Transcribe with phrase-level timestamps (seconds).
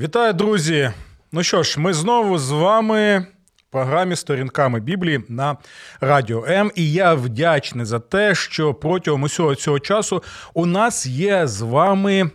[0.00, 0.92] Вітаю, друзі!
[1.32, 5.56] Ну що ж, ми знову з вами в програмі сторінками Біблії на
[6.00, 6.72] Радіо М.
[6.74, 10.22] І я вдячний за те, що протягом усього цього часу
[10.54, 12.30] у нас є з вами.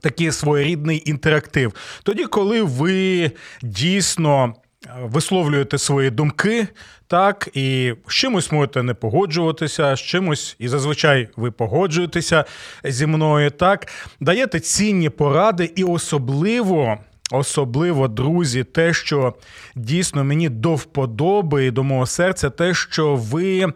[0.00, 1.74] Такий своєрідний інтерактив.
[2.02, 3.30] Тоді, коли ви
[3.62, 4.54] дійсно
[5.02, 6.68] висловлюєте свої думки,
[7.10, 12.44] так, і з чимось можете не погоджуватися, з чимось, і зазвичай ви погоджуєтеся
[12.84, 13.88] зі мною, так,
[14.20, 16.98] даєте цінні поради, і особливо.
[17.32, 19.34] Особливо, друзі, те, що
[19.76, 23.66] дійсно мені до вподоби і до мого серця, те, що ви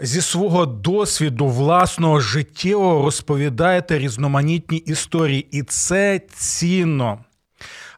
[0.00, 7.18] зі свого досвіду власного життєвого розповідаєте різноманітні історії, і це цінно.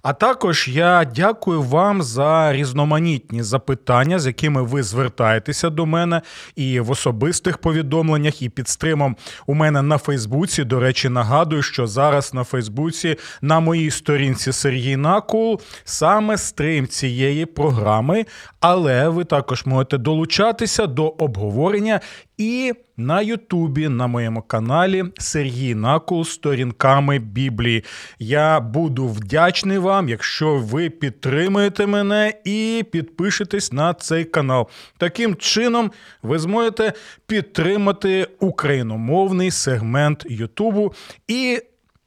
[0.09, 6.23] А також я дякую вам за різноманітні запитання, з якими ви звертаєтеся до мене
[6.57, 10.65] і в особистих повідомленнях, і під стримом у мене на Фейсбуці.
[10.65, 17.47] До речі, нагадую, що зараз на Фейсбуці на моїй сторінці Сергій Накул саме стрим цієї
[17.47, 18.27] програми.
[18.61, 22.01] Але ви також можете долучатися до обговорення
[22.39, 27.85] і на Ютубі на моєму каналі Сергій Накул сторінками Біблії.
[28.19, 34.69] Я буду вдячний вам, якщо ви підтримуєте мене і підпишетесь на цей канал.
[34.99, 36.93] Таким чином, ви зможете
[37.27, 40.95] підтримати україномовний сегмент Ютубу
[41.29, 41.63] і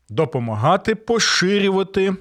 [0.09, 2.15] допомагати поширювати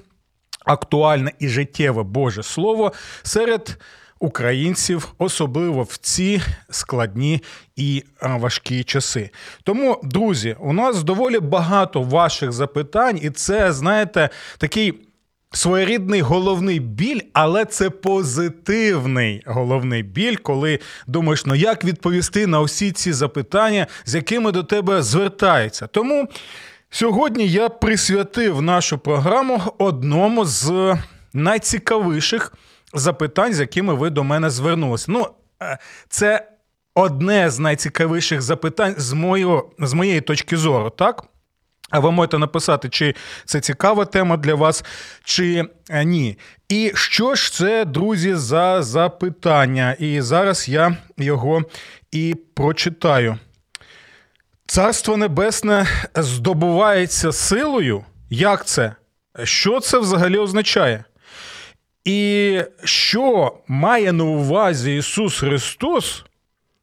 [0.65, 3.77] актуальне і життєве Боже Слово серед
[4.19, 7.43] українців, особливо в ці складні
[7.75, 9.29] і важкі часи.
[9.63, 14.93] Тому, друзі, у нас доволі багато ваших запитань, і це, знаєте, такий.
[15.51, 22.91] Своєрідний головний біль, але це позитивний головний біль, коли думаєш, ну як відповісти на усі
[22.91, 25.87] ці запитання, з якими до тебе звертаються.
[25.87, 26.27] Тому
[26.89, 30.97] сьогодні я присвятив нашу програму одному з
[31.33, 32.53] найцікавіших
[32.93, 35.05] запитань, з якими ви до мене звернулися.
[35.09, 35.27] Ну,
[35.61, 35.77] е,
[36.09, 36.47] це
[36.95, 41.25] одне з найцікавіших запитань з моєї, з моєї точки зору, так?
[41.89, 44.83] А ви можете написати, чи це цікава тема для вас,
[45.23, 46.37] чи е, ні.
[46.69, 49.95] І що ж це, друзі, за запитання?
[49.99, 51.61] І зараз я його
[52.11, 53.37] і прочитаю.
[54.65, 58.03] Царство Небесне здобувається силою.
[58.29, 58.95] Як це?
[59.43, 61.03] Що це взагалі означає?
[62.05, 66.25] І що має на увазі Ісус Христос,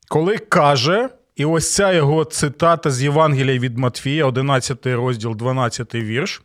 [0.09, 6.43] коли каже, і ось ця його цитата з Євангелія від Матфія, 11 розділ, 12 вірш.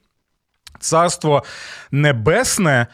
[0.80, 1.44] Царство
[1.92, 2.88] Небесне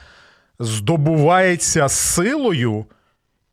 [0.59, 2.85] здобувається силою,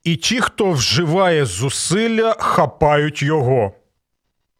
[0.04, 3.72] і ті, хто вживає зусилля, хапають його.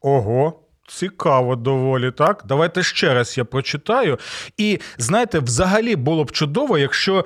[0.01, 0.64] Ого.
[0.87, 2.45] Цікаво доволі, так?
[2.49, 4.19] Давайте ще раз я прочитаю.
[4.57, 7.25] І знаєте, взагалі було б чудово, якщо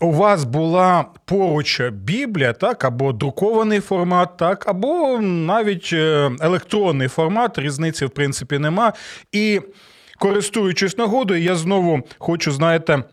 [0.00, 7.58] у вас була поруч Біблія, так, або друкований формат, так, або навіть е, електронний формат,
[7.58, 8.92] різниці, в принципі, нема.
[9.32, 9.60] І
[10.18, 13.04] користуючись нагодою, я знову хочу, знаєте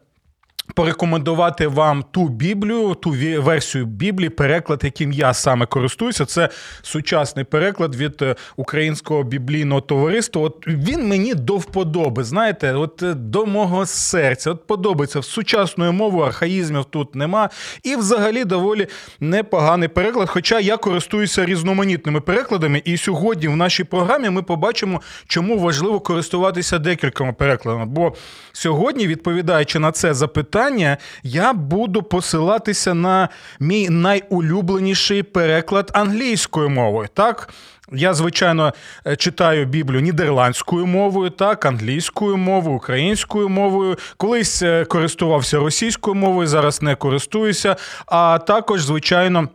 [0.74, 6.26] порекомендувати вам ту Біблію, ту версію Біблії, переклад, яким я саме користуюся.
[6.26, 6.50] Це
[6.82, 10.42] сучасний переклад від е, українського біблійного товариства.
[10.42, 12.24] От він мені до вподоби.
[12.24, 14.52] Знаєте, от е, до мого серця.
[14.52, 17.50] От подобається сучасною мовою, архаїзмів тут нема.
[17.84, 18.88] І взагалі доволі
[19.20, 20.30] непоганий переклад.
[20.30, 26.80] Хоча я користуюся різноманітними перекладами, і сьогодні в нашій програмі ми побачимо, чому важливо користуватися
[26.80, 27.86] декількома перекладами.
[27.86, 28.14] Бо
[28.52, 37.10] сьогодні, відповідаючи на це запитання питання, я буду посилатися на мій найулюбленіший переклад англійською мовою.
[37.14, 37.50] Так,
[37.92, 38.74] я, звичайно,
[39.08, 43.98] е, читаю Біблію нідерландською мовою, так, англійською мовою, українською мовою.
[44.18, 47.76] Колись е, користувався російською мовою, зараз не користуюся.
[48.06, 49.50] А також, звичайно.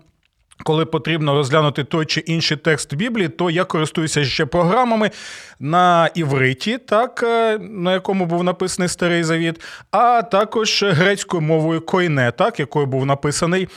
[0.64, 5.10] Коли потрібно розглянути той чи інший текст Біблії, то я користуюся ще програмами
[5.60, 9.60] на івриті, так, е, на якому був написаний Старий Завіт,
[9.90, 13.68] а також грецькою мовою койне, так, якою був написаний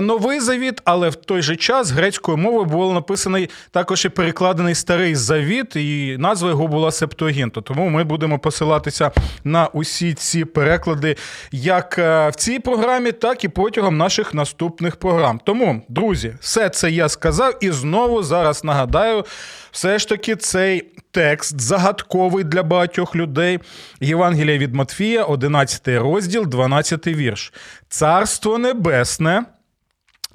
[0.00, 5.14] Новий Завіт, але в той же час грецькою мовою був написаний також і перекладений Старий
[5.14, 7.60] Завіт, і назва його була Септуагінта.
[7.60, 9.10] Тому ми будемо посилатися
[9.44, 11.16] на усі ці переклади,
[11.52, 15.40] як е, в цій програмі, так і протягом наших наступних програм.
[15.44, 19.24] Тому, друзі, все це я сказав, і знову зараз нагадаю,
[19.70, 23.58] все ж таки цей текст загадковий для багатьох людей.
[24.00, 27.52] Євангелія від Матфія, 11 розділ, 12 вірш.
[27.88, 29.44] Царство Небесне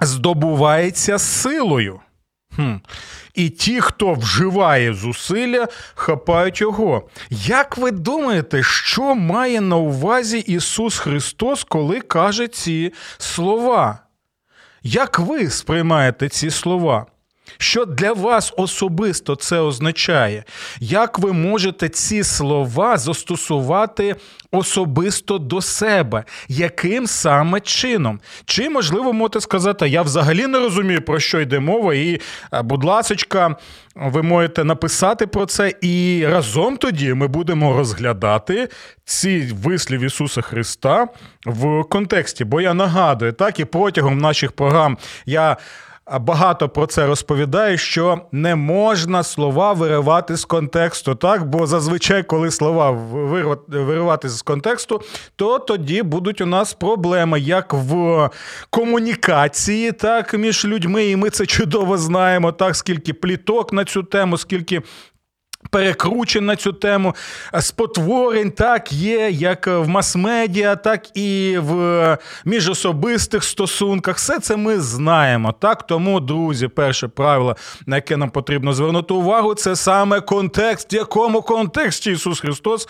[0.00, 2.00] здобувається силою.
[2.56, 2.74] Хм.
[3.34, 7.08] І ті, хто вживає зусилля, хапають його.
[7.30, 13.98] Як ви думаєте, що має на увазі Ісус Христос, коли каже ці слова?
[14.82, 17.06] Як ви сприймаєте ці слова?
[17.58, 20.44] Що для вас особисто це означає?
[20.80, 24.16] Як ви можете ці слова застосувати
[24.50, 26.24] особисто до себе?
[26.48, 28.20] Яким саме чином?
[28.44, 32.20] Чи, можливо, можете сказати, я взагалі не розумію, про що йде мова, і,
[32.52, 33.56] е, будь ласка,
[33.94, 38.68] ви можете написати про це, і разом тоді ми будемо розглядати
[39.04, 41.08] ці вислів Ісуса Христа
[41.46, 42.44] в контексті.
[42.44, 45.56] Бо я нагадую, так і протягом наших програм я
[46.20, 51.48] багато про це розповідає, що не можна слова виривати з контексту, так?
[51.48, 52.90] Бо зазвичай, коли слова
[53.68, 55.00] виривати з контексту,
[55.36, 58.30] то тоді будуть у нас проблеми як в
[58.70, 62.52] комунікації, так між людьми, і ми це чудово знаємо.
[62.52, 64.82] Так, скільки пліток на цю тему, скільки
[65.70, 67.14] Перекручен на цю тему
[67.60, 74.16] спотворень так є як в мас-медіа, так і в міжособистих стосунках.
[74.16, 75.54] Все це ми знаємо.
[75.60, 77.56] Так тому, друзі, перше правило,
[77.86, 82.88] на яке нам потрібно звернути увагу, це саме контекст, в якому контексті Ісус Христос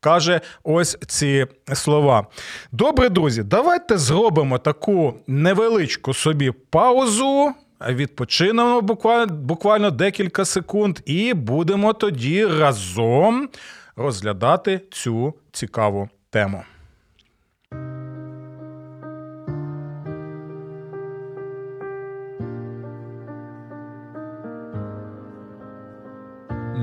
[0.00, 2.26] каже ось ці слова.
[2.72, 7.54] Добре, друзі, давайте зробимо таку невеличку собі паузу
[7.88, 13.48] відпочинемо буквально, буквально декілька секунд, і будемо тоді разом
[13.96, 16.62] розглядати цю цікаву тему.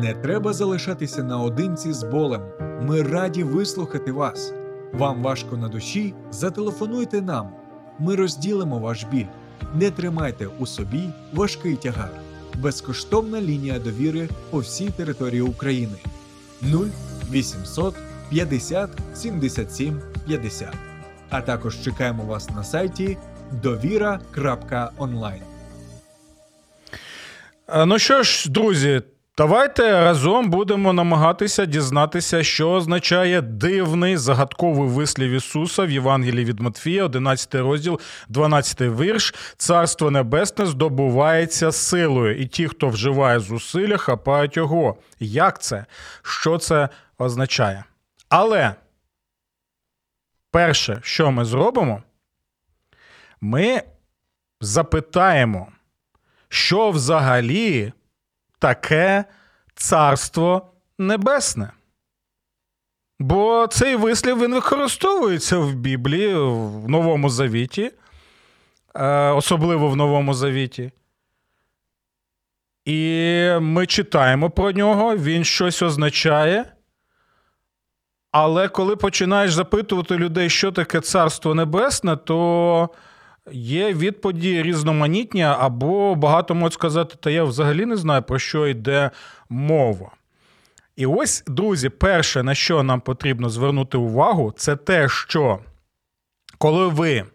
[0.01, 2.41] Не треба залишатися наодинці з болем.
[2.81, 4.53] Ми раді вислухати вас.
[4.93, 6.13] Вам важко на душі?
[6.31, 7.49] Зателефонуйте нам.
[7.99, 9.25] Ми розділимо ваш біль.
[9.75, 12.09] Не тримайте у собі важкий тягар.
[12.57, 15.97] Безкоштовна лінія довіри по всій території України
[17.31, 17.95] 0800
[18.29, 20.73] 50 77 50.
[21.29, 23.17] А також чекаємо вас на сайті
[23.51, 25.41] довіра.онлайн.
[27.85, 29.01] Ну що ж, друзі,
[29.37, 37.05] Давайте разом будемо намагатися дізнатися, що означає дивний загадковий вислів Ісуса в Євангелії від Матфія,
[37.05, 37.99] 11 розділ,
[38.29, 39.35] 12 вірш.
[39.57, 44.97] Царство Небесне здобувається силою, і ті, хто вживає зусилля, хапають його.
[45.19, 45.85] Як це?
[46.21, 47.83] Що це означає?
[48.29, 48.75] Але
[50.51, 52.03] перше, що ми зробимо,
[53.41, 53.81] ми
[54.61, 55.67] запитаємо,
[56.49, 57.93] що взагалі
[58.59, 59.25] таке
[59.75, 61.71] царство небесне.
[63.19, 67.91] Бо цей вислів він використовується в Біблії, в Новому Завіті,
[68.95, 70.91] е, особливо в Новому Завіті.
[72.85, 76.65] І ми читаємо про нього, він щось означає.
[78.31, 82.89] Але коли починаєш запитувати людей, що таке царство небесне, то
[83.51, 89.11] Є відповіді різноманітні, або багато можуть сказати, та я взагалі не знаю, про що йде
[89.49, 90.11] мова.
[90.95, 95.59] І ось, друзі, перше, на що нам потрібно звернути увагу, це те, що
[96.57, 97.25] коли ви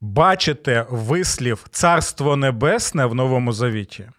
[0.00, 4.10] бачите вислів Царство Небесне в Новому Завіті,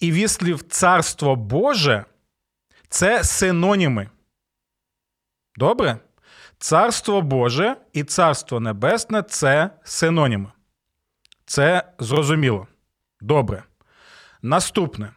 [0.00, 2.04] і вислів Царство Боже
[2.88, 4.08] це синоніми.
[5.56, 5.98] Добре?
[6.58, 10.52] Царство Боже і Царство Небесне це синоніми.
[11.46, 12.66] Це зрозуміло.
[13.20, 13.62] Добре.
[14.42, 15.10] Наступне.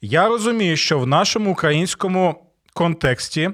[0.00, 3.50] Я розумію, що в нашому українському контексті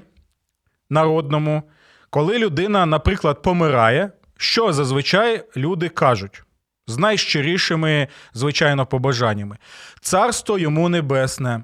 [0.89, 1.63] народному,
[2.09, 6.43] коли людина, наприклад, помирає, що зазвичай люди кажуть
[6.87, 9.57] з найщирішими, звичайно, побажаннями:
[10.01, 11.63] Царство йому небесне,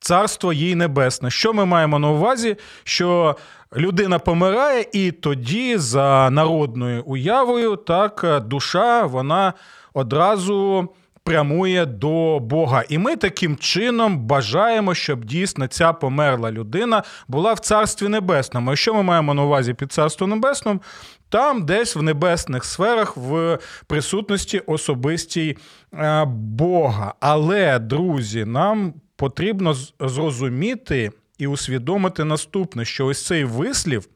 [0.00, 1.30] царство їй небесне.
[1.30, 2.56] Що ми маємо на увазі?
[2.84, 3.36] Що
[3.76, 9.52] людина помирає, і тоді, за народною уявою, так душа вона
[9.94, 10.88] одразу
[11.24, 12.84] прямує до Бога.
[12.88, 18.72] І ми таким чином бажаємо, щоб дійсно ця померла людина була в царстві небесному.
[18.72, 20.80] І що ми маємо на увазі під царством небесним?
[21.28, 25.56] Там, десь в небесних сферах, в присутності особистій
[25.94, 27.14] е, Бога.
[27.20, 34.08] Але, друзі, нам потрібно зрозуміти і усвідомити наступне, що ось цей вислів.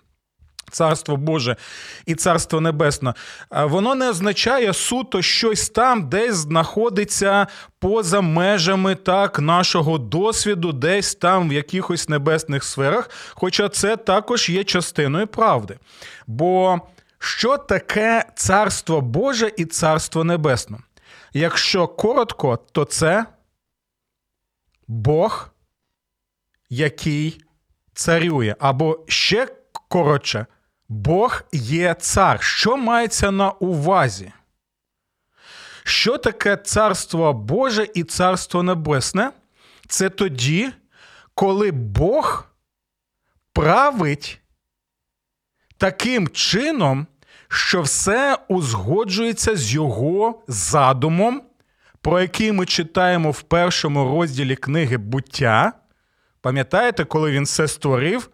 [0.70, 1.56] Царство Боже
[2.06, 3.14] і Царство Небесне,
[3.50, 7.46] воно не означає суто щось там, десь знаходиться
[7.78, 13.10] поза межами так нашого досвіду, десь там в якихось небесних сферах.
[13.34, 15.78] Хоча це також є частиною правди.
[16.26, 16.80] Бо
[17.18, 20.78] що таке Царство Боже і Царство Небесне?
[21.32, 23.26] Якщо коротко, то це
[24.88, 25.50] Бог,
[26.70, 27.44] який
[27.94, 29.46] царює, або ще
[29.88, 30.46] коротше.
[30.88, 32.42] Бог є цар.
[32.42, 34.32] Що мається на увазі?
[35.84, 39.30] Що таке царство Боже і царство Небесне?
[39.88, 40.72] Це тоді,
[41.34, 42.44] коли Бог
[43.52, 44.40] править
[45.78, 47.06] таким чином,
[47.48, 51.42] що все узгоджується з його задумом,
[52.04, 55.72] про який ми читаємо в першому розділі книги буття.
[56.40, 58.30] Пам'ятаєте, коли він все створив?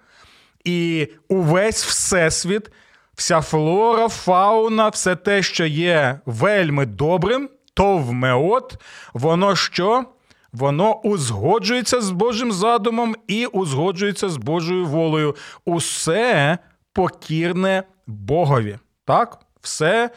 [0.65, 2.71] І увесь всесвіт,
[3.15, 8.75] вся флора, фауна, все те, що є вельми добрим, то в меот,
[9.13, 10.05] воно що?
[10.53, 15.37] Воно узгоджується з Божим задумом і узгоджується з Божою волею.
[15.65, 16.59] Усе
[16.93, 18.79] покірне Богові.
[19.05, 19.39] Так?
[19.61, 20.11] Все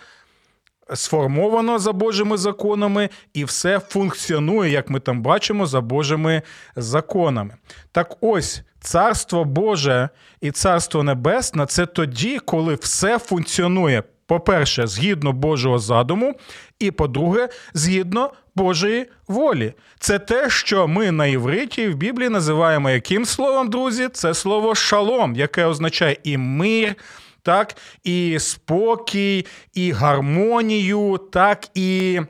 [0.94, 6.42] сформовано за Божими законами, і все функціонує, як ми там бачимо, за Божими
[6.76, 7.56] законами.
[7.92, 10.10] Так ось царство Боже
[10.42, 14.04] і царство Небесне це тоді, коли все функціонує.
[14.26, 16.34] По-перше, згідно Божого задуму,
[16.80, 19.74] і по-друге, згідно Божої волі.
[20.00, 24.10] Це те, що ми на івриті в Біблії називаємо яким словом, друзі?
[24.14, 26.96] Це слово шалом, яке означає і мир,
[27.44, 32.22] так, і спокій, і гармонію, так і.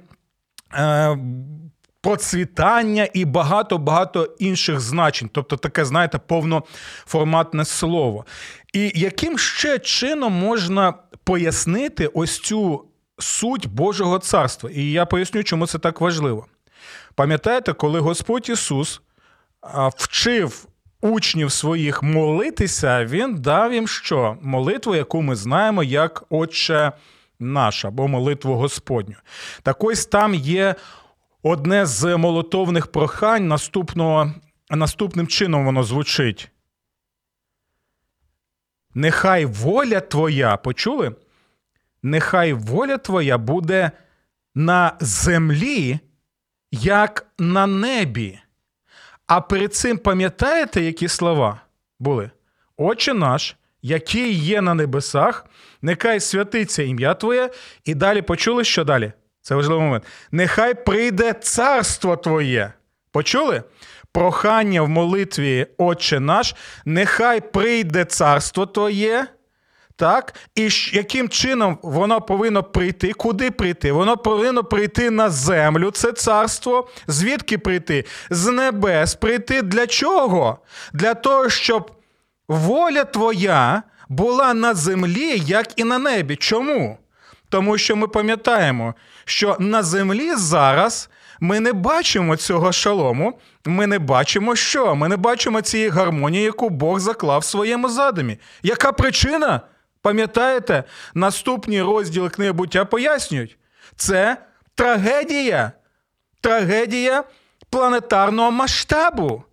[0.73, 1.17] Е,
[2.01, 8.25] Процвітання і багато-багато інших значень, тобто таке, знаєте, повноформатне слово.
[8.73, 10.93] І яким ще чином можна
[11.23, 12.85] пояснити ось цю
[13.19, 14.69] суть Божого царства?
[14.69, 16.45] І я поясню, чому це так важливо.
[17.15, 19.01] Пам'ятаєте, коли Господь Ісус
[19.97, 20.67] вчив
[21.03, 24.37] учнів своїх молитися, він дав їм що?
[24.41, 26.91] Молитву, яку ми знаємо як Отче
[27.39, 29.15] наш або молитву Господню.
[29.63, 30.75] Так ось там є
[31.43, 34.33] одне з молотовних прохань наступного,
[34.69, 36.51] наступним чином воно звучить.
[38.93, 41.15] Нехай воля твоя, почули?
[42.03, 43.91] Нехай воля твоя буде
[44.55, 45.99] на землі,
[46.71, 48.39] як на небі.
[49.27, 51.61] А перед цим пам'ятаєте, які слова
[51.99, 52.31] були?
[52.77, 55.45] Отче наш, який є на небесах,
[55.81, 57.49] нехай святиться ім'я Твоє,
[57.85, 59.11] і далі почули, що далі?
[59.41, 60.03] Це важливий момент.
[60.31, 62.73] Нехай прийде царство Твоє.
[63.11, 63.63] Почули?
[64.11, 69.27] Прохання в молитві, Отче наш, нехай прийде царство Твоє.
[69.95, 70.33] Так?
[70.55, 73.13] І яким чином воно повинно прийти?
[73.13, 73.91] Куди прийти?
[73.91, 76.89] Воно повинно прийти на землю, це царство.
[77.07, 78.05] Звідки прийти?
[78.29, 80.57] З небес прийти для чого?
[80.93, 81.91] Для того, щоб
[82.47, 86.35] воля твоя була на землі, як і на небі.
[86.35, 86.97] Чому?
[87.49, 88.93] Тому що ми пам'ятаємо,
[89.25, 91.09] що на землі зараз
[91.39, 94.95] ми не бачимо цього шалому, ми не бачимо що?
[94.95, 98.37] Ми не бачимо цієї гармонії, яку Бог заклав в своєму задумі.
[98.63, 99.61] Яка причина?
[100.03, 100.83] Пам'ятаєте,
[101.13, 103.57] наступні розділи книги буття пояснюють,
[103.95, 104.37] це
[104.75, 105.71] трагедія,
[106.41, 107.23] трагедія
[107.69, 109.43] планетарного масштабу,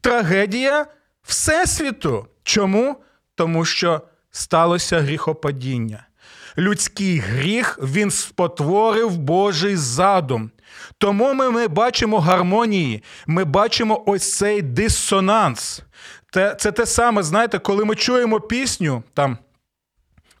[0.00, 0.86] трагедія
[1.22, 2.26] Всесвіту.
[2.42, 2.96] Чому?
[3.34, 6.06] Тому що сталося гріхопадіння.
[6.58, 10.50] Людський гріх він спотворив Божий задум.
[11.00, 15.82] Тому ми, ми бачимо гармонії, ми бачимо ось цей дисонанс.
[16.32, 19.38] Це, це те саме, знаєте, коли ми чуємо пісню там.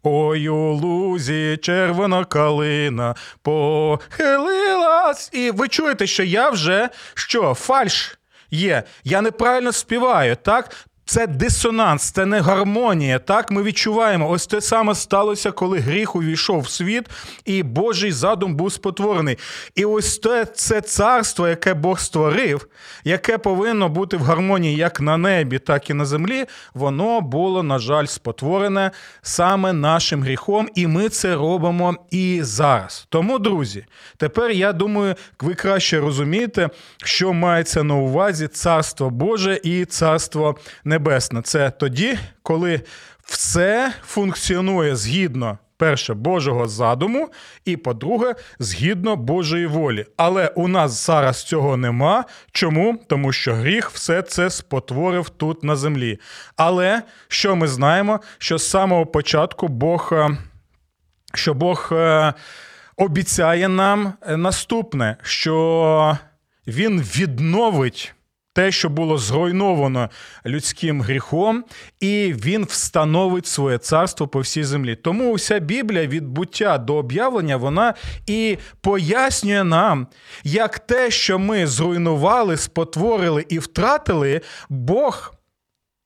[0.02, 5.30] Ой у лузі червона калина похилилась.
[5.32, 8.18] І ви чуєте, що я вже що, фальш
[8.50, 8.82] є.
[9.04, 10.86] Я неправильно співаю, так?
[11.10, 13.18] Це дисонанс, це не гармонія.
[13.18, 14.30] Так ми відчуваємо.
[14.30, 17.06] Ось те саме сталося, коли гріх увійшов в світ,
[17.44, 19.38] і Божий задум був спотворений.
[19.74, 22.66] І ось те це царство, яке Бог створив,
[23.04, 26.44] яке повинно бути в гармонії як на небі, так і на землі.
[26.74, 28.90] Воно було, на жаль, спотворене
[29.22, 33.06] саме нашим гріхом, і ми це робимо і зараз.
[33.08, 33.84] Тому, друзі,
[34.16, 36.68] тепер я думаю, ви краще розумієте,
[37.04, 40.56] що мається на увазі царство Боже і царство
[41.00, 41.42] небесне.
[41.42, 42.80] Це тоді, коли
[43.24, 45.58] все функціонує згідно.
[45.76, 47.28] Перше, Божого задуму,
[47.64, 50.06] і по-друге, згідно Божої волі.
[50.16, 52.24] Але у нас зараз цього нема.
[52.52, 52.98] Чому?
[53.08, 56.20] Тому що гріх все це спотворив тут на землі.
[56.56, 58.20] Але що ми знаємо?
[58.38, 60.36] Що з самого початку Бог, е,
[61.34, 62.34] що Бог е,
[62.96, 66.18] обіцяє нам наступне, що
[66.66, 68.14] Він відновить
[68.52, 70.10] те, що було зруйновано
[70.46, 71.64] людським гріхом,
[72.00, 74.96] і він встановить своє царство по всій землі.
[74.96, 77.94] Тому вся Біблія від буття до об'явлення вона
[78.26, 80.06] і пояснює нам,
[80.44, 85.34] як те, що ми зруйнували, спотворили і втратили, Бог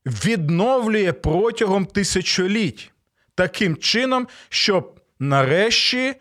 [0.06, 2.92] відновлює протягом тисячоліть
[3.34, 6.14] таким чином, щоб нарешті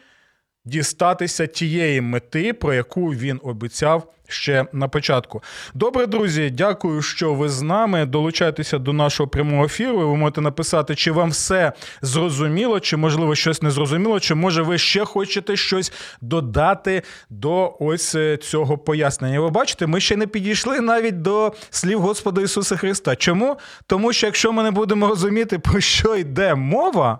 [0.66, 5.44] дістатися тієї мети, про яку він обіцяв ще на початку.
[5.74, 8.06] Добре, друзі, дякую, що ви з нами.
[8.06, 9.98] Долучайтеся до нашого прямого ефіру.
[9.98, 14.78] Ви можете написати, чи вам все зрозуміло, чи можливо щось не зрозуміло, чи може ви
[14.78, 15.92] ще хочете щось
[16.22, 19.40] додати до ось е, цього пояснення.
[19.40, 23.16] Ви бачите, ми ще не підійшли навіть до слів Господа Ісуса Христа.
[23.16, 23.58] Чому?
[23.88, 27.20] Тому що якщо ми не будемо розуміти, про що йде мова.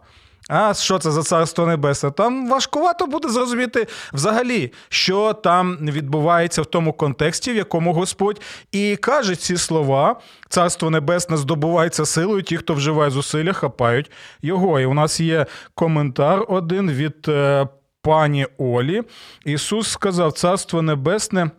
[0.50, 2.12] А що це за царство небесне?
[2.12, 8.96] Там важкувато буде зрозуміти взагалі, що там відбувається в тому контексті, в якому Господь і
[8.96, 10.16] каже ці слова:
[10.50, 14.80] царство небесне здобувається силою, ті, хто вживає зусилля, хапають його.
[14.80, 15.46] І у нас є
[15.76, 17.68] коментар один від е,
[18.02, 19.02] пані Олі.
[19.46, 21.52] Ісус сказав: Царство Небесне.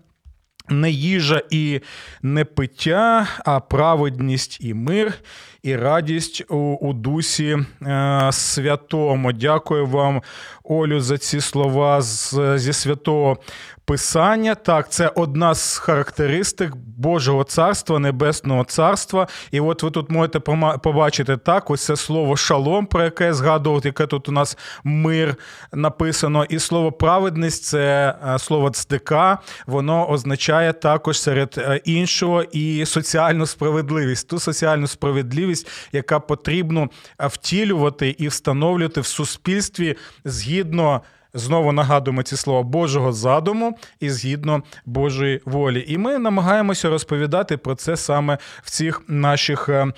[0.68, 1.80] Не їжа і
[2.22, 5.14] не пиття, а праведність і мир,
[5.62, 9.32] і радість у, у дусі е, святому.
[9.32, 10.22] Дякую вам,
[10.64, 13.38] Олю, за ці слова з, зі святого
[13.86, 14.54] Писання.
[14.54, 19.26] Так, це одна з характеристик Божого царства, Небесного царства.
[19.50, 20.40] І от ви тут можете
[20.78, 25.36] побачити так: ось це слово шалом, про яке я згадував, яке тут у нас мир
[25.72, 26.44] написано.
[26.44, 33.46] І слово праведність це е, слово цдика, воно означає також серед е, іншого і соціальну
[33.46, 34.28] справедливість.
[34.28, 36.88] Ту соціальну справедливість, яка потрібно
[37.20, 41.02] е, втілювати і встановлювати в суспільстві згідно.
[41.36, 45.84] Знову нагадуємо ці слова Божого задуму і згідно Божої волі.
[45.88, 49.92] І ми намагаємося розповідати про це саме в цих наших е,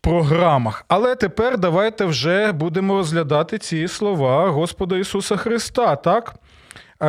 [0.00, 0.84] програмах.
[0.88, 5.96] Але тепер давайте вже будемо розглядати ці слова Господа Ісуса Христа.
[5.96, 6.34] Так?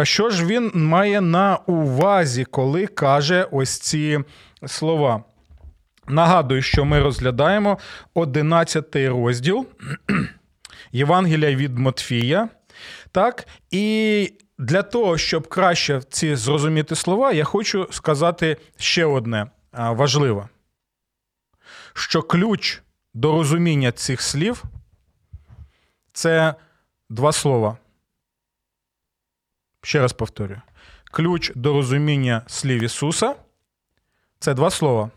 [0.04, 4.20] Що ж він має на увазі, коли каже ось ці
[4.68, 5.24] слова?
[6.08, 7.78] Нагадую, що ми розглядаємо
[8.14, 9.68] 11 розділ
[10.92, 12.50] Євангелія від Матфія.
[13.12, 13.48] Так?
[13.72, 20.48] І для того, щоб краще ці зрозуміти слова, я хочу сказати ще одне важливе:
[21.94, 22.82] що ключ
[23.14, 24.64] до розуміння цих слів
[26.14, 26.56] це
[27.10, 27.78] два слова.
[29.82, 30.62] Ще раз повторюю:
[31.12, 33.36] ключ до розуміння слів Ісуса
[34.40, 35.10] це два слова.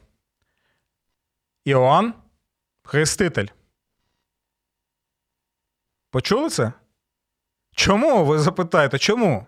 [1.64, 2.14] Іоанн
[2.82, 3.46] Хреститель.
[6.10, 6.72] Почули це?
[7.74, 8.24] Чому?
[8.24, 9.46] Ви запитаєте, чому?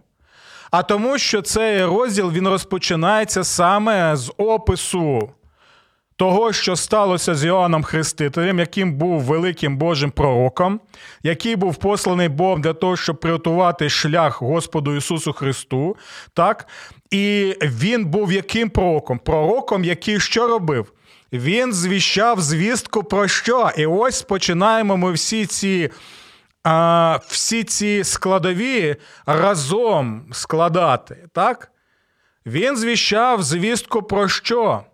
[0.70, 5.32] А тому, що цей розділ він розпочинається саме з опису
[6.16, 10.80] того, що сталося з Іоанном Хрестителем, яким був великим Божим пророком,
[11.22, 15.96] який був посланий Богом для того, щоб приготувати шлях Господу Ісусу Христу.
[16.34, 16.66] так?
[17.10, 19.18] І він був яким пророком?
[19.18, 20.92] Пророком, який що робив?
[21.32, 23.70] Він звіщав звістку про що?
[23.76, 25.90] І ось починаємо ми всі ці
[27.28, 28.96] всі ці складові
[29.26, 31.16] разом складати.
[31.32, 31.70] так?
[32.46, 34.84] Він звіщав звістку про що?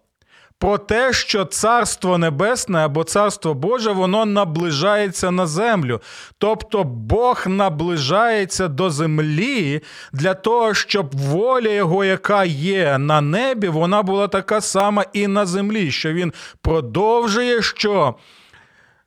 [0.61, 6.01] Про те, що Царство Небесне або Царство Боже, воно наближається на землю.
[6.39, 9.81] Тобто Бог наближається до землі
[10.13, 15.47] для того, щоб воля Його, яка є на небі, вона була така сама і на
[15.47, 18.15] землі, що Він продовжує що?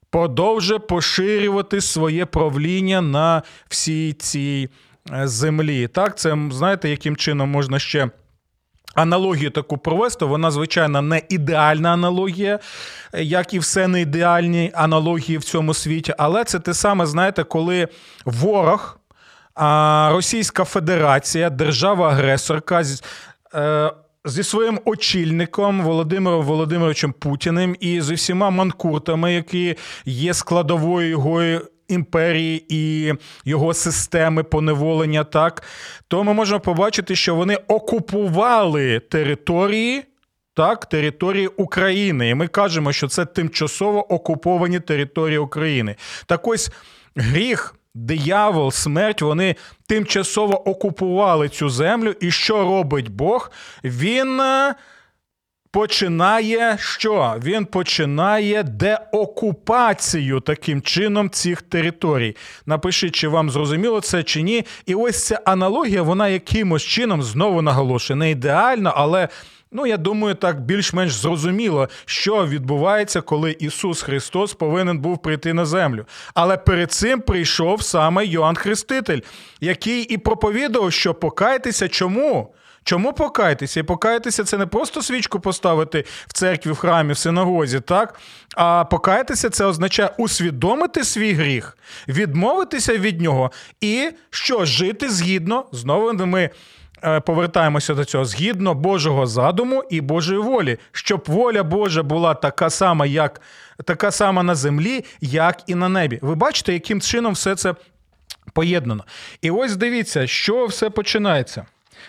[0.10, 4.70] продовжує поширювати своє правління на всій цій
[5.14, 5.88] е, землі.
[5.88, 8.10] Так, це знаєте, яким чином можна ще
[8.94, 10.26] аналогію таку провести.
[10.26, 12.60] Вона, звичайно, не ідеальна аналогія,
[13.14, 16.14] як і все не ідеальні аналогії в цьому світі.
[16.18, 17.88] Але це те саме, знаєте, коли
[18.26, 19.00] ворог,
[20.10, 22.84] Російська Федерація, держава-агресорка.
[23.56, 23.92] Е,
[24.26, 29.76] зі своїм очільником Володимиром Володимировичем Путіним і зі всіма манкуртами, які
[30.06, 31.44] є складовою його
[31.88, 33.14] імперії і
[33.46, 35.64] його системи поневолення, так
[36.08, 40.04] то ми можемо побачити, що вони окупували території.
[40.56, 45.96] Так, території України, і ми кажемо, що це тимчасово окуповані території України.
[46.26, 46.72] Так ось
[47.16, 49.56] гріх, диявол, смерть, вони
[49.88, 52.16] тимчасово окупували цю землю.
[52.20, 53.52] І що робить Бог?
[53.84, 54.76] Він е,
[55.74, 57.36] починає що?
[57.44, 62.36] Він починає деокупацію таким чином цих територій.
[62.66, 64.66] Напишіть, чи вам зрозуміло це чи ні.
[64.86, 68.18] І ось ця аналогія, вона якимось чином знову наголошує.
[68.18, 69.30] Не ідеально, але.
[69.76, 75.66] Ну, я думаю, так більш-менш зрозуміло, що відбувається, коли Ісус Христос повинен був прийти на
[75.66, 76.06] землю.
[76.34, 79.20] Але перед цим прийшов саме Йоанн Хреститель,
[79.62, 82.54] який і проповідував, що покайтеся чому?
[82.84, 83.80] Чому покаятися?
[83.80, 88.20] І покаятися це не просто свічку поставити в церкві, в храмі, в синагозі, так?
[88.56, 96.14] А покаятися це означає усвідомити свій гріх, відмовитися від нього і що жити згідно, знову
[96.14, 96.50] ми.
[97.06, 102.70] Е, повертаємося до цього згідно Божого задуму і Божої волі, щоб воля Божа була така
[102.70, 103.42] сама, як
[103.86, 106.20] така сама на землі, як і на небі.
[106.22, 107.76] Ви бачите, яким чином все це
[108.54, 109.04] поєднано.
[109.42, 111.66] І ось дивіться, що все починається.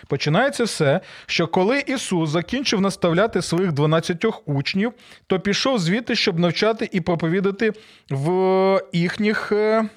[0.07, 4.93] Починається все, що коли Ісус закінчив наставляти своїх 12 учнів,
[5.27, 7.73] то пішов звідти, щоб навчати і проповідати
[8.09, 9.89] в їхніх е,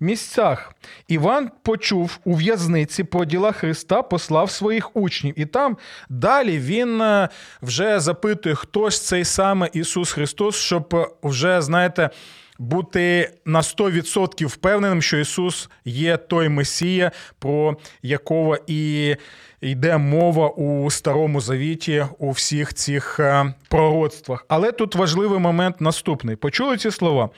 [0.00, 0.74] місцях.
[1.08, 5.40] Іван почув у в'язниці про діла Христа, послав своїх учнів.
[5.40, 5.76] І там
[6.08, 7.28] далі він е,
[7.62, 12.10] вже запитує, хто ж цей саме Ісус Христос, щоб вже, знаєте,
[12.58, 19.16] бути на 100% впевненим, що Ісус є той Месія, про якого і
[19.60, 24.44] йде мова у Старому Завіті у всіх цих е, пророцтвах.
[24.48, 26.36] Але тут важливий момент наступний.
[26.36, 27.30] Почули ці слова.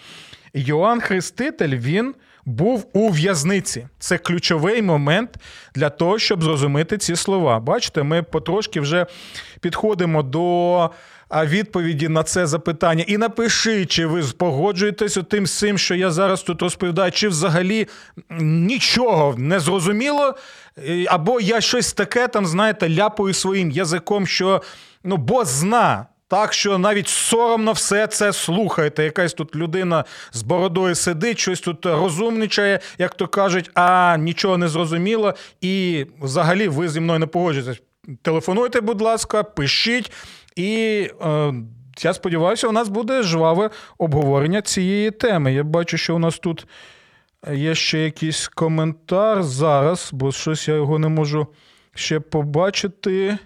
[0.56, 2.14] Йоанн Хреститель, він
[2.44, 3.88] був у в'язниці.
[3.98, 5.30] Це ключовий момент
[5.74, 7.60] для того, щоб зрозуміти ці слова.
[7.60, 9.06] Бачите, ми потрошки вже
[9.60, 10.90] підходимо до
[11.44, 13.04] відповіді на це запитання.
[13.06, 17.88] І напиши, чи ви погоджуєтеся тим з цим, що я зараз тут розповідаю, чи взагалі
[18.40, 20.34] нічого не зрозуміло,
[21.06, 24.62] або я щось таке там, знаєте, ляпаю своїм язиком, що
[25.04, 26.06] ну, бо зна.
[26.28, 29.04] Так що навіть соромно все це слухайте.
[29.04, 34.68] Якась тут людина з бородою сидить, щось тут розумничає, як то кажуть, а нічого не
[34.68, 37.82] зрозуміло, і взагалі ви зі мною не погоджуєтесь.
[38.22, 40.12] Телефонуйте, будь ласка, пишіть.
[40.56, 40.66] І
[41.22, 41.54] е,
[42.02, 45.52] я сподіваюся, у нас буде жваве обговорення цієї теми.
[45.52, 46.66] Я бачу, що у нас тут
[47.52, 51.46] є ще якийсь коментар зараз, бо щось я його не можу
[51.94, 53.38] ще побачити.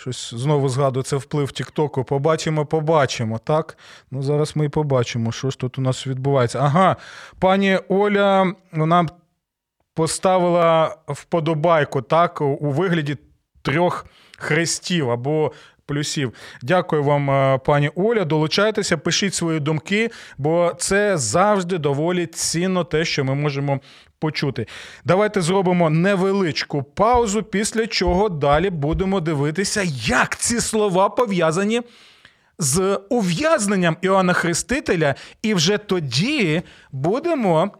[0.00, 2.04] Щось знову згадую, це вплив Тіктоку.
[2.04, 3.38] Побачимо, побачимо.
[3.44, 3.78] Так?
[4.10, 6.58] Ну, Зараз ми і побачимо, що ж тут у нас відбувається.
[6.58, 6.96] Ага,
[7.38, 9.06] пані Оля вона
[9.94, 13.16] поставила вподобайку так, у вигляді
[13.62, 14.06] трьох
[14.38, 15.52] хрестів або
[15.86, 16.32] плюсів.
[16.62, 18.24] Дякую вам, е, пані Оля.
[18.24, 23.80] Долучайтеся, пишіть свої думки, бо це завжди доволі цінно те, що ми можемо
[24.18, 24.66] почути.
[25.04, 31.82] Давайте зробимо невеличку паузу, після чого далі будемо дивитися, як ці слова пов'язані.
[32.60, 37.70] З ув'язненням Іоанна Хрестителя, і вже тоді будемо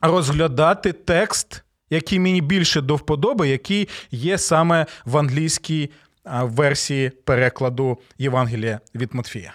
[0.00, 5.90] розглядати текст, який мені більше до вподоби, який є саме в англійській
[6.24, 9.54] версії перекладу Євангелія від Матфія.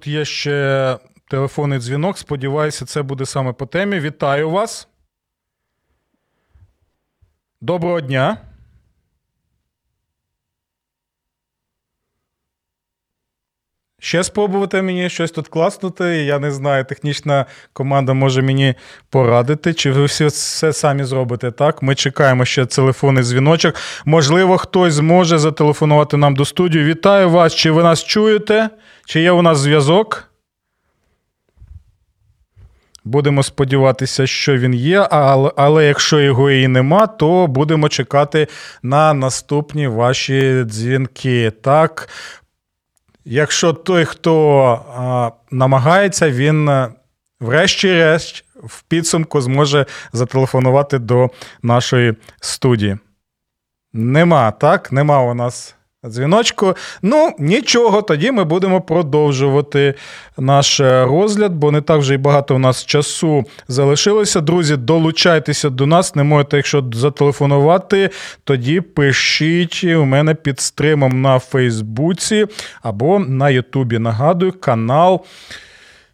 [0.00, 0.98] Тут є ще
[1.30, 2.18] телефонний дзвінок.
[2.18, 4.00] Сподіваюся, це буде саме по темі.
[4.00, 4.88] Вітаю вас.
[7.60, 8.36] Доброго дня.
[14.00, 16.04] Ще спробувати мені щось тут класнути.
[16.04, 18.74] Я не знаю, технічна команда може мені
[19.10, 21.82] порадити, чи ви всі все самі зробите так.
[21.82, 23.74] Ми чекаємо ще телефонний дзвіночок.
[24.04, 26.84] Можливо, хтось зможе зателефонувати нам до студії.
[26.84, 27.54] Вітаю вас!
[27.54, 28.70] Чи ви нас чуєте?
[29.06, 30.30] Чи є у нас зв'язок?
[33.04, 38.46] Будемо сподіватися, що він є, але, але якщо його і нема, то будемо чекати
[38.82, 41.52] на наступні ваші дзвінки.
[41.62, 42.08] Так,
[43.24, 44.62] якщо той, хто
[44.96, 46.70] а, намагається, він
[47.40, 51.30] врешті-решт в підсумку зможе зателефонувати до
[51.62, 52.98] нашої студії.
[53.92, 54.92] Нема, так?
[54.92, 55.76] Нема у нас
[56.08, 56.76] дзвіночку.
[57.02, 59.94] Ну, нічого, тоді ми будемо продовжувати
[60.38, 64.40] наш розгляд, бо не так вже й багато у нас часу залишилося.
[64.40, 66.14] Друзі, долучайтеся до нас.
[66.14, 68.10] Не можете, якщо зателефонувати,
[68.44, 72.46] тоді пишіть у мене під стримом на Фейсбуці
[72.82, 73.98] або на Ютубі.
[73.98, 75.24] Нагадую, канал.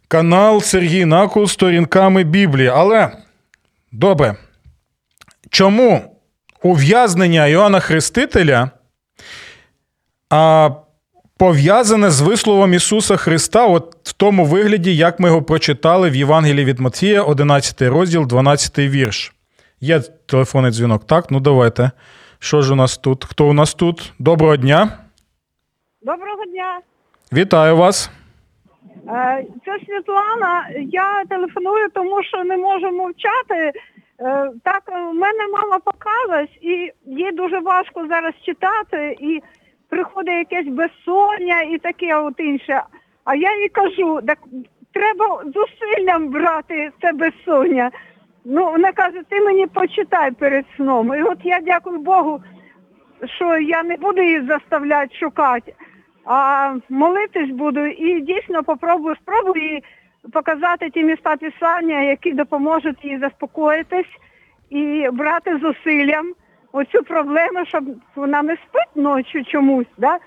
[0.07, 2.67] Канал Сергій Накул сторінками Біблії.
[2.67, 3.11] Але
[3.91, 4.35] добре.
[5.49, 6.15] Чому
[6.63, 8.71] ув'язнення Іоанна Хрестителя
[10.29, 10.69] а,
[11.37, 16.65] пов'язане з висловом Ісуса Христа, от в тому вигляді, як ми його прочитали в Євангелії
[16.65, 19.33] від Матвія, 11 розділ, 12 вірш.
[19.81, 21.31] Є телефонний дзвінок, так?
[21.31, 21.91] Ну давайте.
[22.39, 23.25] Що ж у нас тут?
[23.25, 24.13] Хто у нас тут?
[24.19, 24.89] Доброго дня.
[26.01, 26.79] Доброго дня.
[27.33, 28.11] Вітаю вас.
[29.09, 30.67] Е, Це Світлана.
[30.91, 33.55] Я телефоную, тому що не можу мовчати.
[33.55, 39.41] Е, Так, у мене мама покалась, і їй дуже важко зараз читати, і
[39.89, 42.81] приходить якесь безсоння і таке от інше.
[43.25, 44.39] А я їй кажу, так
[44.93, 47.91] треба зусиллям брати це безсоння.
[48.45, 51.13] Ну, вона каже, ти мені почитай перед сном.
[51.15, 52.41] І от я дякую Богу,
[53.35, 55.73] що я не буду її заставляти шукати,
[56.25, 59.83] а молитись буду і дійсно попробую, спробую їй
[60.33, 64.17] показати ті міста писання, які допоможуть їй заспокоїтись
[64.69, 66.33] і брати зусиллям
[66.71, 67.83] оцю проблему, щоб
[68.15, 69.87] вона не спить ночі чомусь.
[69.97, 70.17] Да?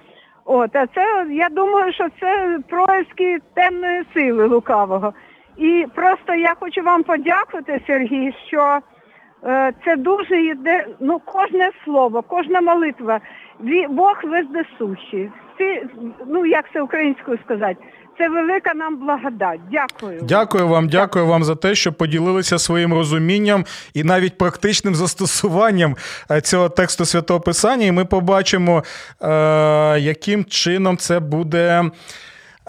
[0.44, 5.12] От, а це я думаю, що це происки темної сили лукавого.
[5.57, 8.79] І просто я хочу вам подякувати, Сергій, що
[9.44, 13.20] е, це дуже йде, ну кожне слово, кожна молитва.
[13.88, 15.31] Бог вездесущий.
[15.59, 15.83] Це,
[16.26, 17.76] ну як це українською сказати,
[18.20, 19.61] це велика нам благодать.
[19.72, 20.20] Дякую.
[20.22, 25.96] Дякую вам, дякую вам за те, що поділилися своїм розумінням і навіть практичним застосуванням
[26.30, 27.87] е, цього тексту святого Писання.
[27.87, 28.85] І ми побачимо,
[29.22, 29.28] е,
[30.00, 31.85] яким чином це буде.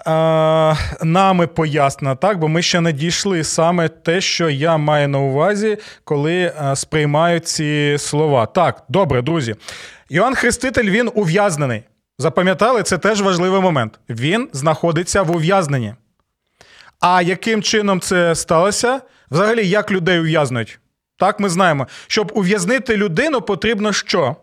[0.06, 5.18] е, Нами пояснено, так, бо ми ще не дійшли саме те, що я маю на
[5.18, 8.46] увазі, коли сприймаю ці слова.
[8.46, 9.54] Так, добре, друзі.
[10.10, 11.82] Йоанн Хреститель він ув'язнений.
[12.18, 14.00] Запам'ятали, це теж важливий момент.
[14.08, 15.94] Він знаходиться в ув'язненні.
[17.00, 19.00] А яким чином це сталося?
[19.30, 20.78] Взагалі, як людей ув'язнують?
[21.16, 21.86] Так, ми знаємо.
[22.06, 24.36] Щоб ув'язнити людину, потрібно що?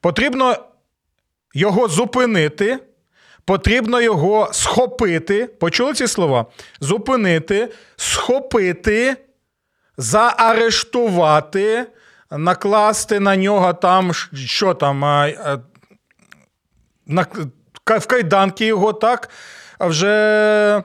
[0.00, 0.56] Потрібно
[1.54, 2.78] його зупинити,
[3.44, 5.46] потрібно його схопити.
[5.46, 6.46] Почули ці слова?
[6.80, 9.16] Зупинити, схопити,
[9.96, 11.86] заарештувати,
[12.30, 15.04] накласти на нього там, що там,
[17.12, 17.26] на,
[17.86, 19.30] в кайданки його, так?
[19.78, 20.82] А вже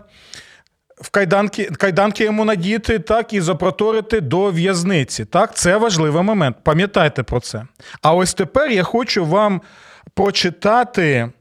[1.02, 5.26] в кайданки, кайданки йому надіти, так, і запроторити до в'язниці.
[5.26, 6.58] Так, це важливий момент.
[6.64, 7.66] Пам'ятайте про це.
[8.02, 9.62] А ось тепер я хочу вам
[10.14, 11.32] прочитати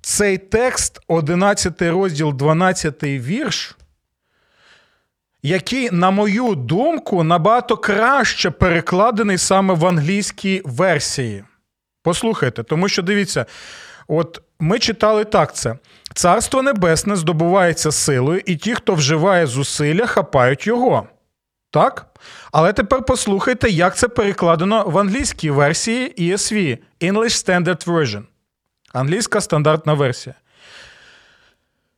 [0.00, 3.76] цей текст, 11 розділ, 12 вірш,
[5.42, 11.44] який, на мою думку, набагато краще перекладений саме в англійській версії.
[12.06, 13.46] Послухайте, тому що дивіться,
[14.08, 15.76] от ми читали так це.
[16.14, 21.06] Царство Небесне здобувається силою, і ті, хто вживає зусилля, хапають його.
[21.70, 22.06] Так?
[22.52, 28.22] Але тепер послухайте, як це перекладено в англійській версії ESV English Standard Version.
[28.92, 30.34] Англійська стандартна версія.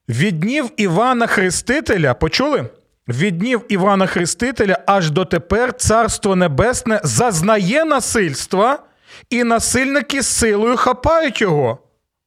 [0.08, 2.68] Від днів Івана Хрестителя, почули?
[3.08, 8.87] Від днів Івана Хрестителя аж дотепер Царство Небесне зазнає насильства,
[9.30, 11.78] і насильники силою хапають його.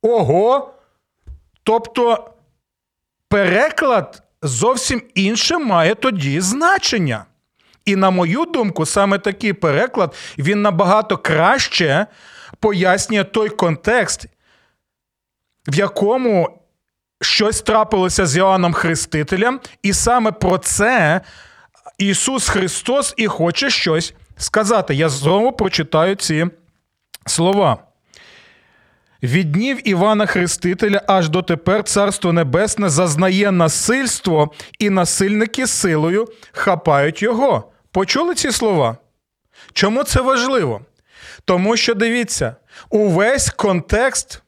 [0.01, 0.73] Ого!
[1.63, 2.31] Тобто
[3.27, 7.25] переклад зовсім інше має тоді значення.
[7.85, 12.07] І, на мою думку, саме такий переклад він набагато краще
[12.59, 14.25] пояснює той контекст,
[15.67, 16.59] в якому
[17.21, 21.21] щось трапилося з Іоанном Хрестителем, і саме про це
[21.97, 24.95] Ісус Христос і хоче щось сказати.
[24.95, 26.47] Я знову прочитаю ці
[27.25, 27.77] слова.
[29.23, 37.71] Від днів Івана Хрестителя аж дотепер Царство Небесне зазнає насильство, і насильники силою хапають його.
[37.91, 38.97] Почули ці слова?
[39.73, 40.81] Чому це важливо?
[41.45, 42.55] Тому що дивіться,
[42.89, 44.41] увесь контекст,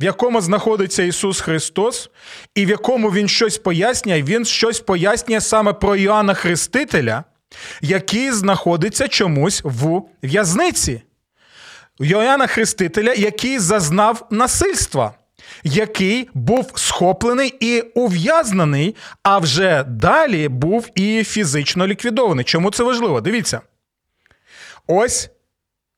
[0.00, 2.10] в якому знаходиться Ісус Христос,
[2.54, 7.24] і в якому Він щось пояснює, Він щось пояснює саме про Іоанна Хрестителя,
[7.80, 11.02] який знаходиться чомусь в в'язниці.
[12.00, 15.14] Йоанна Хрестителя, який зазнав насильства,
[15.64, 22.44] який був схоплений і ув'язнений, а вже далі був і фізично ліквідований.
[22.44, 23.20] Чому це важливо?
[23.20, 23.60] Дивіться.
[24.86, 25.30] Ось.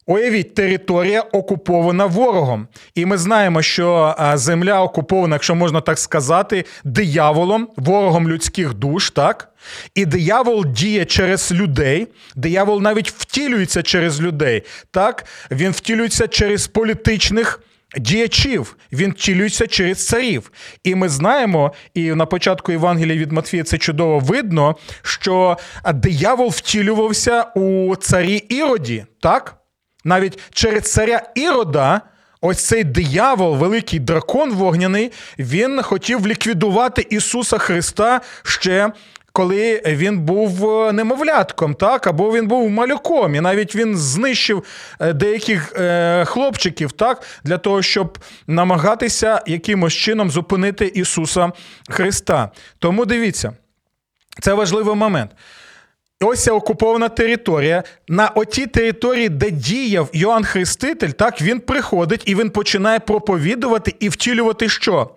[0.06, 2.68] Уявіть, територія окупована ворогом.
[2.94, 9.48] І ми знаємо, що земля окупована, якщо можна так сказати, дияволом, ворогом людських душ, так?
[9.94, 14.62] І диявол діє через людей, диявол навіть втілюється через людей.
[14.90, 15.24] так?
[15.50, 17.60] Він втілюється через політичних.
[17.96, 20.52] Діячів, він втілюється через царів.
[20.84, 25.56] І ми знаємо, і на початку Євангелія від Матфія це чудово видно, що
[25.94, 29.59] диявол втілювався у царі Іроді, так?
[30.04, 32.00] Навіть через царя Ірода,
[32.40, 38.92] ось цей диявол, великий дракон вогняний, він хотів ліквідувати Ісуса Христа ще.
[39.32, 44.64] Коли він був е, немовлятком, так, або він був малюком, і навіть він знищив
[45.00, 51.52] е, деяких е, хлопчиків, так, для того, щоб намагатися якимось чином зупинити Ісуса
[51.90, 52.50] Христа.
[52.78, 53.52] Тому дивіться,
[54.40, 55.30] це важливий момент.
[56.22, 57.82] Ось окупована територія.
[58.08, 64.08] На отій території, де діяв Йоанн Хреститель, так він приходить і він починає проповідувати і
[64.08, 65.10] втілювати що?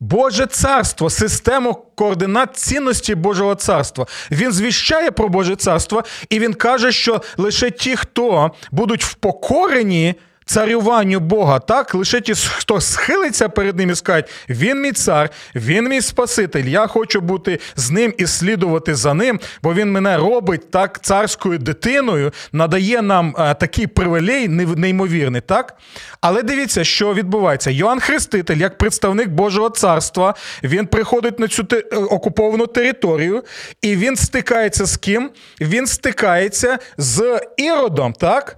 [0.00, 4.06] Боже царство, систему координат цінності Божого царства.
[4.30, 10.14] Він звіщає про Боже царство, і він каже, що лише ті, хто будуть впокорені
[10.48, 15.88] царюванню Бога, так лише ті, хто схилиться перед ним і скажуть, він мій цар, він
[15.88, 16.64] мій Спаситель.
[16.64, 21.58] Я хочу бути з ним і слідувати за ним, бо він мене робить так царською
[21.58, 25.74] дитиною, надає нам е, такий привілей неймовірний, так?
[26.20, 27.70] Але дивіться, що відбувається.
[27.70, 31.66] Йоанн Хреститель, як представник Божого царства, він приходить на цю.
[31.72, 33.44] Е, окуповану територію,
[33.82, 35.30] і він стикається з ким?
[35.60, 38.56] Він стикається з Іродом, так?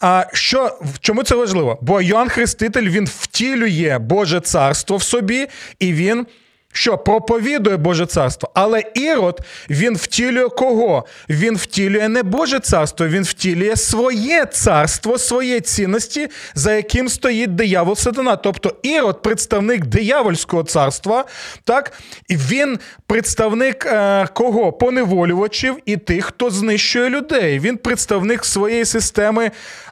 [0.00, 1.78] А що чому це важливо?
[1.80, 6.26] Бо Йоанн Хреститель він втілює Боже царство в собі, і він
[6.72, 8.50] що проповідує Боже царство.
[8.54, 11.06] Але Ірод він втілює кого?
[11.28, 17.96] Він втілює не Боже царство, він втілює своє царство, своє цінності, за яким стоїть диявол
[17.96, 18.36] сатана.
[18.36, 21.24] Тобто Ірод, представник диявольського царства,
[21.64, 21.92] так,
[22.28, 24.72] і він представник е, кого?
[24.72, 27.58] Поневолювачів і тих, хто знищує людей.
[27.58, 29.50] Він представник своєї системи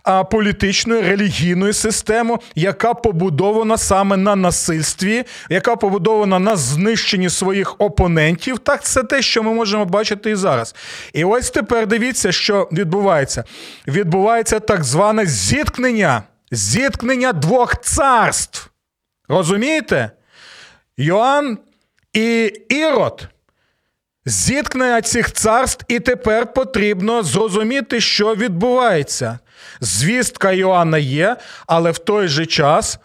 [0.09, 8.59] е, політичної, релігійної системи, яка побудована саме на насильстві, яка побудована на знищенні своїх опонентів.
[8.59, 10.75] Так, це те, що ми можемо бачити і зараз.
[11.13, 13.45] І ось тепер дивіться, що відбувається.
[13.87, 18.71] Відбувається так зване зіткнення, зіткнення двох царств.
[19.29, 20.11] Розумієте?
[20.97, 21.59] Йоанн
[22.13, 23.29] і Ірод.
[24.27, 29.39] Зіткнення цих царств, і тепер потрібно зрозуміти, що відбувається.
[29.81, 32.99] Звістка Йоанна є, але в той же час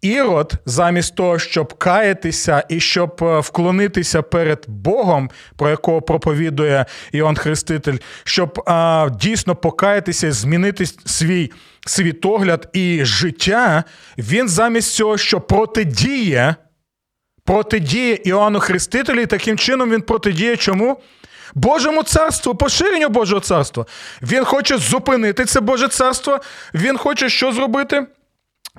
[0.00, 7.36] Ірод, замість того, щоб каятися і щоб е, вклонитися перед Богом, про якого проповідує Іоанн
[7.36, 11.52] Хреститель, щоб а, дійсно покаятися, змінити свій
[11.86, 13.84] світогляд і життя,
[14.18, 16.54] він замість цього, що протидіє,
[17.44, 21.00] протидіє Іоанну Хрестителю, і таким чином він протидіє чому?
[21.54, 23.86] Божому царству, поширенню Божого царства.
[24.22, 26.40] Він хоче зупинити це Боже царство.
[26.74, 28.06] Він хоче що зробити?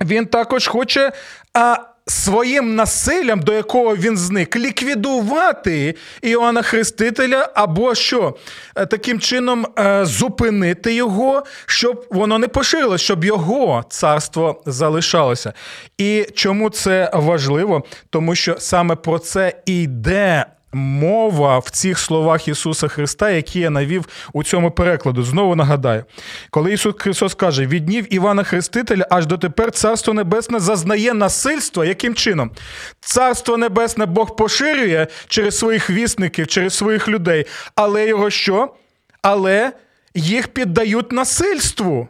[0.00, 1.12] Він також хоче
[1.54, 1.76] а,
[2.08, 8.36] своїм насиллям, до якого він зник, ліквідувати Іоанна Хрестителя, або що
[8.76, 15.52] е, таким чином е, зупинити його, щоб воно не поширилось, щоб його царство залишалося.
[15.98, 17.84] І чому це важливо?
[18.10, 23.70] Тому що саме про це і йде мова в цих словах Ісуса Христа, які я
[23.70, 25.22] навів у цьому перекладу.
[25.22, 26.04] Знову нагадаю,
[26.50, 32.14] коли Ісус Христос каже, від днів Івана Хрестителя аж дотепер Царство Небесне зазнає насильства, яким
[32.14, 32.50] чином?
[33.00, 38.74] Царство Небесне Бог поширює через своїх вісників, через своїх людей, але його що?
[39.22, 39.72] Але
[40.14, 42.08] їх піддають насильству.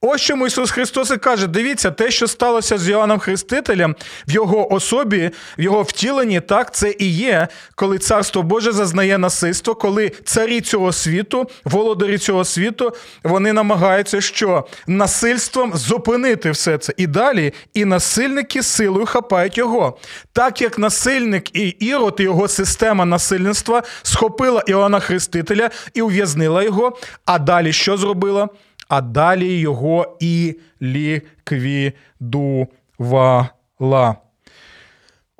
[0.00, 3.96] Ось чому Ісус Христос і каже: дивіться, те, що сталося з Йоанном Хрестителем
[4.28, 9.74] в його особі, в його втіленні, так це і є, коли царство Боже зазнає насильство,
[9.74, 12.92] коли царі цього світу, володарі цього світу,
[13.24, 16.92] вони намагаються що насильством зупинити все це.
[16.96, 19.98] І далі, і насильники силою хапають його.
[20.32, 26.98] Так як насильник і ірод, і його система насильництва схопила Іоанна Хрестителя і ув'язнила його.
[27.24, 28.48] А далі що зробила?
[28.88, 31.92] А далі його і ліквідувала.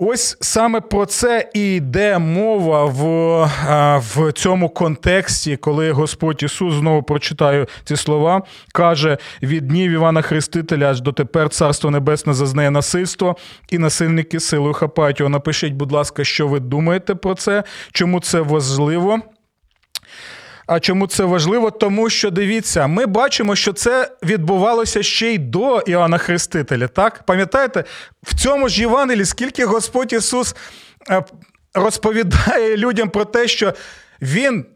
[0.01, 2.99] Ось саме про це і йде мова в
[3.99, 8.43] в цьому контексті, коли Господь Ісус знову прочитаю ці слова,
[8.73, 13.37] каже: від днів Івана Хрестителя аж дотепер Царство Небесне зазнає насильство,
[13.71, 15.31] і насильники силою хапають його.
[15.31, 19.21] Напишіть, будь ласка, що ви думаєте про це, чому це важливо.
[20.69, 21.71] А чому це важливо?
[21.71, 26.89] Тому що дивіться, ми бачимо, що це відбувалося ще й до Іоанна Хрестителя.
[26.89, 27.85] Так, пам'ятаєте,
[28.23, 30.55] в цьому ж Євангелі скільки Господь Ісус
[31.11, 31.25] е,
[31.75, 33.75] розповідає людям про те, що
[34.23, 34.67] Він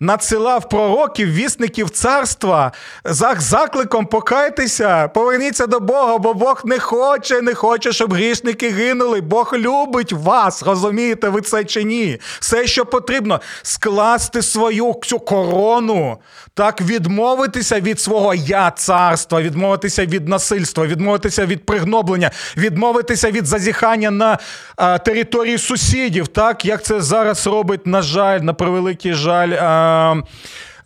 [0.00, 2.72] надсилав пророків, вісників царства
[3.04, 9.20] за закликом покайтеся, поверніться до Бога, бо Бог не хоче, не хоче, щоб грішники гинули.
[9.20, 10.62] Бог любить вас.
[10.62, 12.20] Розумієте, ви це чи ні?
[12.40, 16.18] Все, що потрібно, скласти свою цю корону,
[16.54, 24.10] так відмовитися від свого я царства, відмовитися від насильства, відмовитися від пригноблення, відмовитися від зазіхання
[24.10, 24.38] на
[24.76, 29.50] а, території сусідів, так як це зараз робить, на жаль, на превеликий жаль.
[29.50, 29.89] А,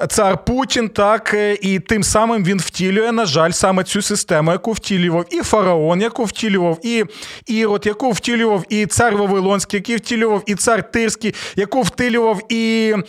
[0.09, 5.27] Цар Путін, так і тим самим він втілює, на жаль, саме цю систему, яку втілював
[5.31, 7.05] і фараон, яку втілював і
[7.47, 13.03] Ірод, яку втілював і цар Вавилонський, який втілював і цар Тирський, яку втілював і е,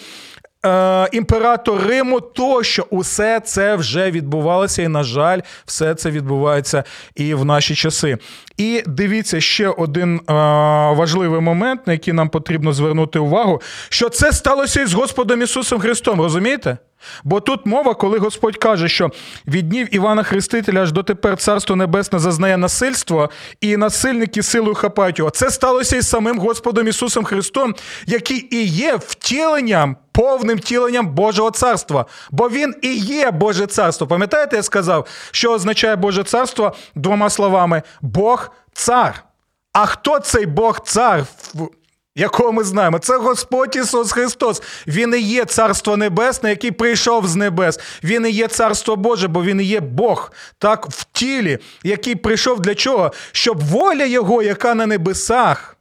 [1.12, 6.84] імператор Риму, тощо усе це вже відбувалося, і, на жаль, все це відбувається
[7.16, 8.18] і в наші часи.
[8.58, 10.34] І дивіться ще один е,
[10.94, 16.22] важливий момент, на який нам потрібно звернути увагу, що це сталося із Господом Ісусом Христом,
[16.22, 16.78] розумієте?
[17.24, 19.12] Бо тут мова, коли Господь каже, що
[19.48, 23.30] від днів Івана Хрестителя аж дотепер Царство Небесне зазнає насильство,
[23.62, 25.32] і насильники силою хапають його.
[25.32, 27.76] Це сталося із самим Господом Ісусом Христом,
[28.06, 32.06] який і є втіленням, повним втіленням Божого царства.
[32.32, 34.08] Бо Він і є Боже царство.
[34.08, 39.24] Пам'ятаєте, я сказав, що означає Боже царство двома словами: Бог цар.
[39.74, 41.26] А хто цей Бог цар?
[42.16, 44.62] Якого ми знаємо, це Господь Ісус Христос.
[44.88, 47.80] Він і є Царство Небесне, який прийшов з небес.
[48.04, 52.60] Він і є Царство Боже, бо він і є Бог, так в тілі, який прийшов
[52.60, 53.12] для чого?
[53.32, 55.75] Щоб воля Його, яка на небесах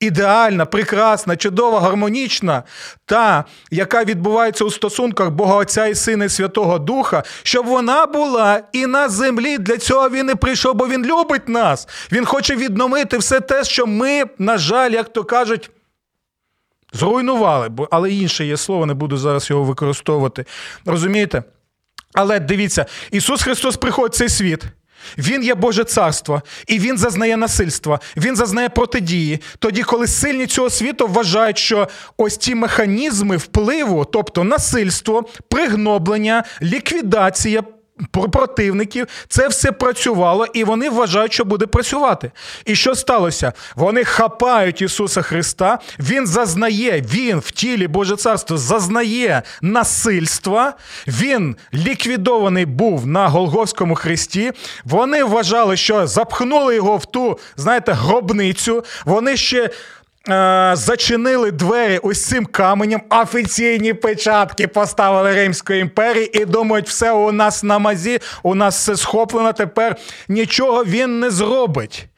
[0.00, 2.62] ідеальна, прекрасна, чудова, гармонічна,
[3.04, 8.62] та, яка відбувається у стосунках Бога Отця і Сина і Святого Духа, щоб вона була
[8.72, 9.58] і на землі.
[9.58, 11.88] Для цього він і прийшов, бо він любить нас.
[12.12, 15.70] Він хоче відновити все те, що ми, на жаль, як то кажуть,
[16.92, 20.44] зруйнували, але інше є слово, не буду зараз його використовувати.
[20.84, 21.42] Розумієте?
[22.14, 24.64] Але дивіться, Ісус Христос приходить в цей світ.
[25.18, 29.38] Він є Боже царство, і він зазнає насильства, він зазнає протидії.
[29.58, 37.62] Тоді, коли сильні цього світу вважають, що ось ті механізми впливу, тобто насильство, пригноблення, ліквідація,
[38.10, 42.30] противників, це все працювало, і вони вважають, що буде працювати.
[42.64, 43.52] І що сталося?
[43.76, 50.74] Вони хапають Ісуса Христа, Він зазнає, Він в тілі Боже Царство зазнає насильства,
[51.06, 54.52] Він ліквідований був на Голговському хресті.
[54.84, 58.84] Вони вважали, що запхнули його в ту, знаєте, гробницю.
[59.04, 59.70] Вони ще
[60.76, 67.62] зачинили двері ось цим каменем, офіційні печатки поставили Римської імперії і думають, все у нас
[67.62, 69.96] на мазі, у нас все схоплено, тепер
[70.28, 72.08] нічого він не зробить.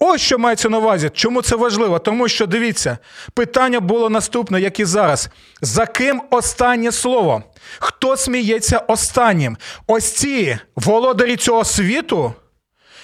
[0.00, 1.10] Ось що мається на увазі.
[1.14, 1.98] Чому це важливо?
[1.98, 2.98] Тому що дивіться,
[3.34, 5.28] питання було наступне, як і зараз.
[5.62, 7.42] За ким останнє слово?
[7.78, 9.56] Хто сміється останнім?
[9.86, 12.34] Ось ці володарі цього світу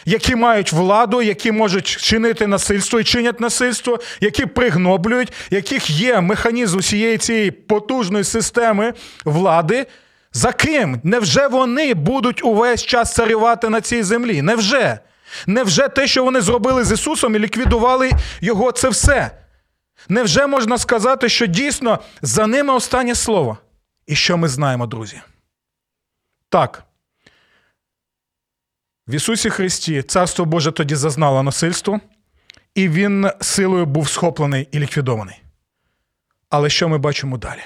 [0.05, 6.78] які мають владу, які можуть чинити насильство і чинять насильство, які пригноблюють, яких є механізм
[6.78, 8.94] усієї цієї потужної системи
[9.24, 9.86] влади.
[10.32, 11.00] За ким?
[11.05, 14.42] Невже вони будуть увесь час царювати на цій землі?
[14.42, 14.98] Невже?
[15.46, 19.30] Невже те, що вони зробили з Ісусом і ліквідували Його, це все?
[20.09, 23.59] Невже можна сказати, що дійсно за ними останнє слово?
[24.07, 25.20] І що ми знаємо, друзі?
[26.48, 26.84] Так.
[29.09, 32.00] В Ісусі Христі Царство Боже тоді зазнало насильство,
[32.74, 35.42] і Він силою був схоплений і ліквідований.
[36.50, 37.61] Але що ми бачимо далі?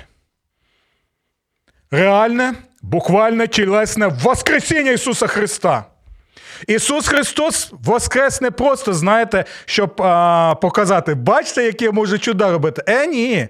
[1.90, 5.84] Реальне буквально тілесне Воскресіння Ісуса Христа.
[6.66, 12.82] Ісус Христос воскрес не просто, знаєте, щоб а, показати, бачите, які я можу чуда робити.
[12.86, 13.48] Е, ні.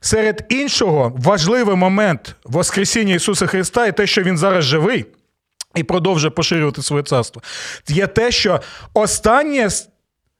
[0.00, 5.06] Серед іншого, важливий момент Воскресіння Ісуса Христа і те, що Він зараз живий
[5.74, 7.42] і продовжує поширювати своє царство,
[7.88, 8.60] є те, що
[8.94, 9.68] останнє,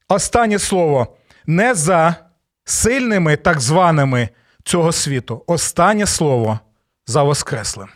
[0.09, 1.17] останнє слово
[1.47, 2.15] не за
[2.65, 4.29] сильними так званими
[4.65, 5.45] цього світу.
[5.47, 6.59] Останнє слово
[7.07, 7.89] за Воскреслим.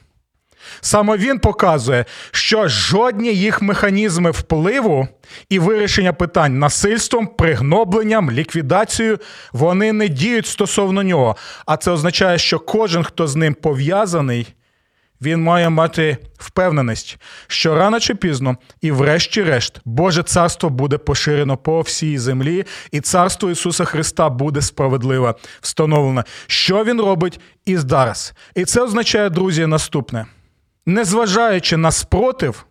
[0.81, 5.09] Саме він показує, що жодні їх механізми впливу
[5.49, 9.19] і вирішення питань насильством, пригнобленням, ліквідацією
[9.53, 11.37] вони не діють стосовно нього.
[11.67, 14.55] А це означає, що кожен, хто з ним пов'язаний,
[15.23, 21.81] він має мати впевненість, що рано чи пізно, і врешті-решт, Боже царство буде поширено по
[21.81, 26.25] всій землі, і царство Ісуса Христа буде справедливо встановлено.
[26.47, 28.33] Що він робить і зараз?
[28.55, 30.27] І це означає, друзі, наступне
[30.89, 32.67] незважаючи на спротив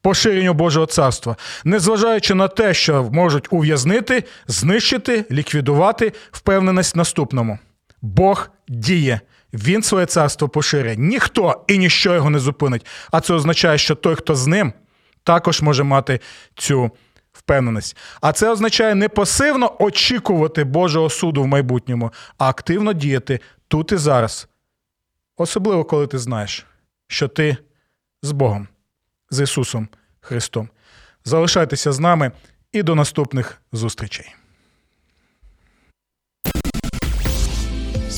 [0.00, 7.58] поширенню Божого царства, незважаючи на те, що можуть ув'язнити, знищити, ліквідувати впевненість наступному.
[8.02, 9.20] Бог діє.
[9.52, 10.96] Він своє царство поширює.
[10.96, 12.86] Ніхто і ніщо його не зупинить.
[13.10, 14.72] А це означає, що той, хто з ним,
[15.24, 16.20] також може мати
[16.54, 16.90] цю
[17.32, 17.96] впевненість.
[18.20, 23.96] А це означає не пасивно очікувати Божого суду в майбутньому, а активно діяти тут і
[23.96, 24.48] зараз.
[25.36, 26.66] Особливо, коли ти знаєш,
[27.06, 27.56] що ти
[28.22, 28.68] з Богом,
[29.30, 29.88] з Ісусом
[30.20, 30.68] Христом.
[31.24, 32.32] Залишайтеся з нами
[32.72, 34.34] і до наступних зустрічей.